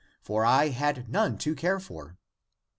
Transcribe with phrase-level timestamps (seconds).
[0.23, 2.17] For I had none to care for.